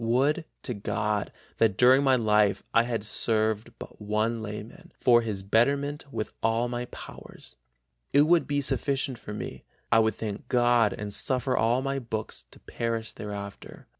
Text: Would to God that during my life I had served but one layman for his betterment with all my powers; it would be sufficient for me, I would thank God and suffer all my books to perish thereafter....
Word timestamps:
Would 0.03 0.45
to 0.63 0.73
God 0.73 1.31
that 1.59 1.77
during 1.77 2.03
my 2.03 2.15
life 2.15 2.63
I 2.73 2.81
had 2.85 3.05
served 3.05 3.69
but 3.77 4.01
one 4.01 4.41
layman 4.41 4.91
for 4.99 5.21
his 5.21 5.43
betterment 5.43 6.11
with 6.11 6.31
all 6.41 6.67
my 6.67 6.85
powers; 6.85 7.55
it 8.11 8.23
would 8.23 8.47
be 8.47 8.61
sufficient 8.61 9.19
for 9.19 9.35
me, 9.35 9.63
I 9.91 9.99
would 9.99 10.15
thank 10.15 10.47
God 10.47 10.91
and 10.91 11.13
suffer 11.13 11.55
all 11.55 11.83
my 11.83 11.99
books 11.99 12.45
to 12.49 12.59
perish 12.61 13.11
thereafter.... 13.11 13.85